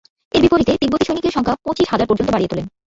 এর 0.33 0.41
বিপরীতে 0.43 0.73
তিব্বতী 0.81 1.03
সৈনিকের 1.05 1.35
সংখ্যা 1.35 1.55
পঁচিশ 1.65 1.87
হাজার 1.89 2.09
পর্যন্ত 2.09 2.29
বাড়িয়ে 2.31 2.51
তোলেন। 2.51 2.65